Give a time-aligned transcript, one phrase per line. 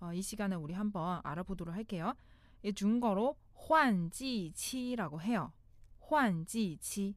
[0.00, 2.14] 어, 이 시간에 우리 한번 알아보도록 할게요.
[2.62, 5.52] 이 중거로 환지치라고 해요.
[6.00, 7.14] 환지치.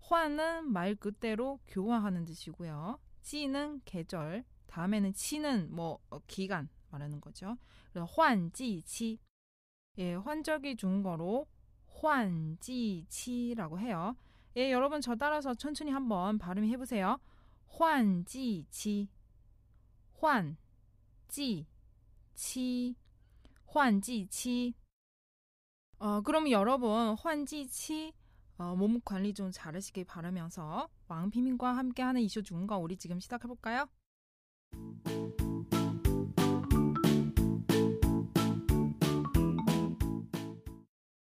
[0.00, 2.98] 환은 말 그대로 교환하는 뜻이고요.
[3.22, 7.56] 지는 계절, 다음에는 치는 뭐 어, 기간 말하는 거죠.
[7.92, 9.18] 그래서 환지치.
[9.98, 11.46] 예, 환적이 중거로
[12.00, 14.14] 환지치라고 해요.
[14.56, 17.18] 예, 여러분 저 따라서 천천히 한번 발음해 보세요.
[17.68, 19.08] 환지치.
[20.20, 21.66] 환지
[22.38, 22.94] 치
[23.66, 24.72] 환지치
[25.98, 28.12] 어, 그럼 여러분 환지치
[28.58, 33.88] 어, 몸 관리 좀 잘하시길 바라면서 왕피민과 함께하는 이슈 중거 우리 지금 시작해 볼까요?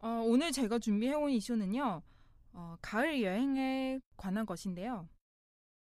[0.00, 2.00] 어, 오늘 제가 준비해온 이슈는요,
[2.54, 5.06] 어, 가을 여행에 관한 것인데요.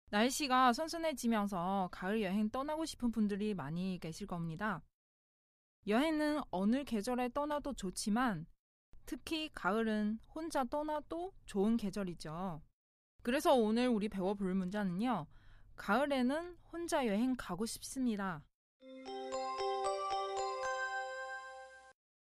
[0.10, 4.84] 날씨가 선선해지면서 가을 여행 떠나고 싶은 분들이 많이 계실 겁니다.
[5.87, 8.47] 여행은 어느 계절에 떠나도 좋지만
[9.05, 12.63] 특히 가을은 혼자 떠나도 좋은 계절이죠.
[13.23, 15.27] 그래서 오늘 우리 배워볼 문자는요.
[15.77, 18.45] 가을에는 혼자 여행 가고 싶습니다.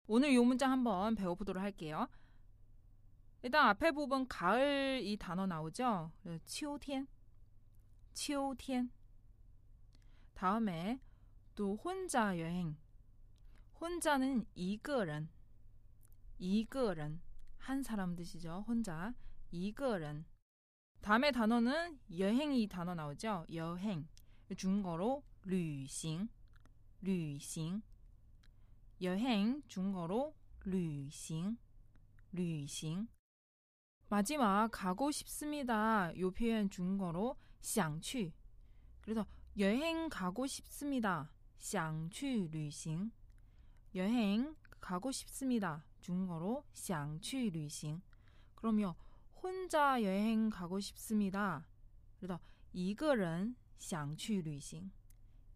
[0.06, 2.08] 오늘 이 문장 한번 배워보도록 할게요.
[3.42, 6.12] 일단 앞에 부분 가을 이 단어 나오죠.
[6.44, 7.06] 秋天,
[8.12, 8.90] 秋天.
[10.34, 11.00] 다음에
[11.54, 12.76] 또 혼자 여행.
[13.80, 15.28] 혼자는 一个人,
[16.38, 17.20] 一个人,
[17.58, 18.64] 한 사람 뜻이죠.
[18.66, 19.14] 혼자,
[19.50, 20.24] 一个人.
[21.00, 23.46] 다음에 단어는 여행 이 단어 나오죠.
[23.52, 24.06] 여행.
[24.56, 26.28] 중국어로 旅行,
[27.02, 27.82] 旅行.
[29.00, 30.34] 여행 중국어로
[30.64, 31.56] 旅行,
[32.32, 33.08] 旅行.
[34.08, 36.12] 마지막 가고 싶습니다.
[36.18, 38.32] 요 표현 중국어로 想去.
[39.00, 39.26] 그래서
[39.58, 41.32] 여행 가고 싶습니다.
[41.58, 43.10] 想去旅行.
[43.96, 45.84] 여행 가고 싶습니다.
[46.00, 48.02] 중국어로 想去旅行.
[48.54, 48.94] 그럼요.
[49.42, 51.66] 혼자 여행 가고 싶습니다.
[52.18, 52.40] 그래서
[52.72, 54.90] 一个人想去旅行.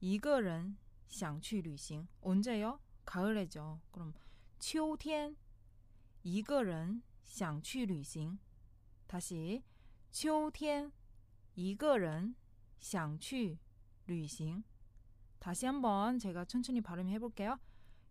[0.00, 0.76] 一个人
[1.08, 2.06] 想去旅行.
[2.20, 2.80] 언제요?
[3.04, 3.80] 가을에죠.
[3.90, 4.12] 그럼
[4.58, 5.36] 秋天
[6.22, 8.38] 一个人想去旅行.
[9.06, 9.62] 다시
[10.10, 10.92] 秋天
[11.54, 12.34] 一个人
[12.80, 13.58] 想去
[14.06, 14.64] 旅行.
[15.38, 17.58] 다시 한번 제가 천천히 발음해 볼게요.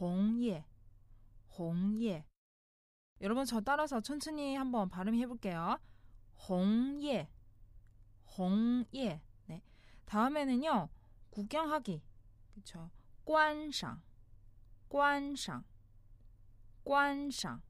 [0.00, 0.64] 홍예,
[1.58, 2.24] 홍예.
[3.20, 5.78] 여러분 저 따라서 천천히 한번 발음해 볼게요.
[6.48, 7.28] 홍예,
[8.38, 9.22] 홍예.
[9.46, 9.62] 네.
[10.06, 10.88] 다음에는요.
[11.30, 12.02] 구경하기.
[12.52, 12.90] 그렇죠.
[13.24, 14.02] 观赏,
[14.88, 15.64] 观赏,
[16.82, 17.62] 观赏.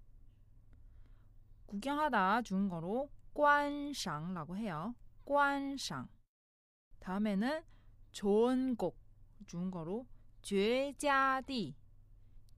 [1.66, 4.94] 구경하다 중국어로 观赏라고 해요.
[5.24, 6.09] 观赏.
[7.00, 7.62] 다음에는
[8.12, 8.97] 좋은 곳
[9.47, 10.06] 중국어로
[10.42, 11.77] 绝佳地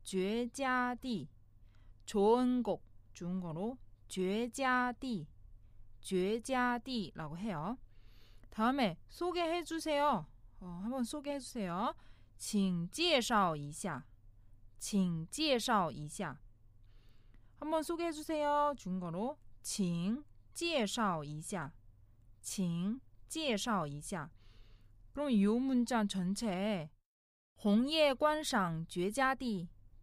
[0.07, 1.29] 绝佳地
[2.07, 2.83] 좋은 곳
[3.13, 3.79] 중국어로
[4.09, 5.27] 绝佳地
[6.01, 7.79] 绝佳地라고 해요.
[8.51, 10.27] 다음에 소개해 주세요.
[10.61, 11.95] 어, 한번 소개해 주세요.
[12.37, 14.05] 请介绍一下.
[14.79, 16.41] 请介绍一下.
[17.59, 18.75] 한번 소개해 주세요.
[18.77, 21.73] 중국어로 请介绍一下.
[22.43, 24.31] 请介绍一下.
[25.13, 26.91] 그럼 이 문자 전체에
[27.55, 29.69] 红叶观赏绝佳地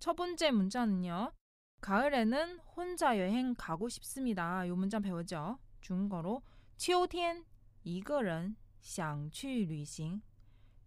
[0.00, 1.32] 첫 번째 문자는요.
[1.80, 4.66] 가을에는 혼자 여행 가고 싶습니다.
[4.68, 5.58] 요 문장 배우죠.
[5.80, 6.42] 중국어로
[6.76, 7.44] 秋天
[7.82, 10.20] 一个人想去旅行.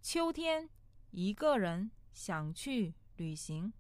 [0.02, 0.70] 秋天
[1.12, 3.74] 一个人想去旅行.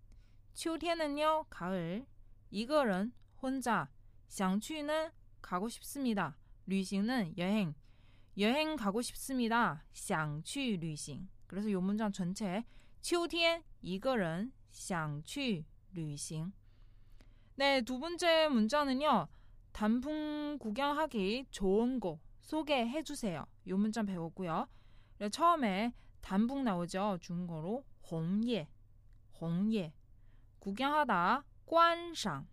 [0.53, 2.05] 秋天은요 가을,
[2.49, 3.87] 一个人 혼자,
[4.27, 5.11] 想去는
[5.41, 6.37] 가고 싶습니다.
[6.65, 7.73] 旅行는 여행,
[8.37, 9.83] 여행 가고 싶습니다.
[9.93, 11.29] 想去旅行.
[11.47, 12.65] 그래서 요 문장 전체
[13.01, 16.51] 秋天一个人 想去旅行.
[17.55, 19.27] 네, 두 번째 문자는요.
[19.71, 23.45] 단풍 구경하기 좋은 곳 소개해 주세요.
[23.67, 24.67] 요 문자 배웠고요.
[25.31, 27.17] 처음에 단풍 나오죠.
[27.21, 28.67] 중국어로 홍예.
[29.39, 29.93] 홍예.
[30.59, 32.47] 구경하다 观赏.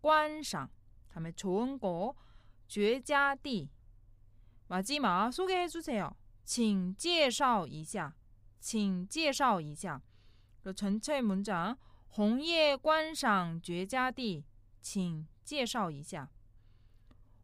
[0.00, 0.68] 观赏.
[1.08, 2.14] 다음에 좋은 곳
[2.66, 3.70] 绝佳地.
[4.68, 6.14] 마지막 소개해 주세요.
[6.44, 8.14] 请介绍一下.
[8.60, 10.02] 请介绍一下.
[10.74, 11.76] 전체 문장
[12.08, 14.44] 红叶观赏绝佳地
[14.80, 16.30] 请介绍一下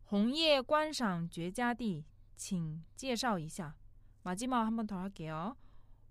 [0.05, 2.05] 红叶观赏绝佳地
[2.37, 3.77] 请介绍一下
[4.23, 5.57] 마지막 한 번 더 할게요.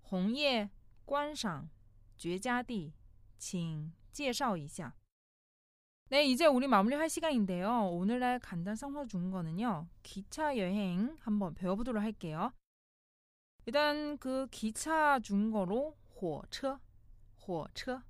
[0.02, 0.70] 红叶
[1.04, 1.68] 观赏
[2.16, 2.94] 绝佳地
[3.38, 4.94] 请介绍一下
[6.10, 7.88] 네, 이제 우리 마무리할 시간인데요.
[7.88, 9.88] 오늘날 간단 성서 중거는요.
[10.02, 12.52] 기차 여행 한번 배워보도록 할게요.
[13.66, 16.78] 일단 그 기차 중거로 火车
[17.48, 18.02] 火车.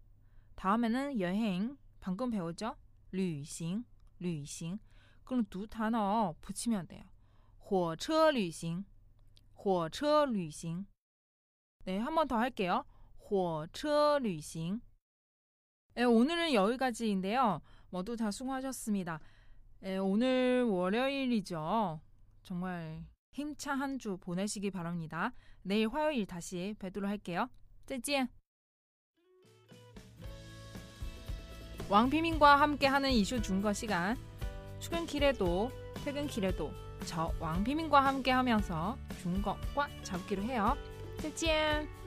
[0.57, 1.77] 다음에는 여행.
[2.01, 2.77] 방금 배웠죠?
[3.13, 3.85] 旅行,
[4.21, 4.79] 旅行.
[5.25, 7.03] 그럼 두 단어 붙이면 돼요.
[7.59, 8.85] 火车旅行,
[9.55, 10.87] 火车旅行.
[11.85, 12.85] 네, 한 번 더 할게요.
[13.19, 14.81] 火车旅行.
[15.95, 17.63] 네, 오늘은 여기까지인데요.
[17.89, 19.21] 모두 다 수고하셨습니다.
[19.81, 22.01] 네, 오늘 월요일이죠.
[22.43, 25.33] 정말 힘찬 한 주 보내시기 바랍니다.
[25.63, 27.49] 내일 화요일 다시 뵙도록 할게요.
[27.87, 28.29] 再见.
[31.90, 34.16] 왕피민과 함께하는 이슈 중거 시간
[34.80, 35.72] 출근길에도
[36.06, 36.72] 퇴근길에도
[37.06, 40.78] 저 왕피민과 함께하면서 중거과 잡기로 해요.
[41.22, 41.99] 再见.